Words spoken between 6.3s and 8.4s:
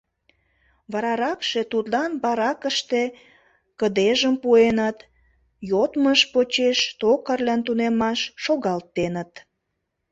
почеш токарьлан тунемаш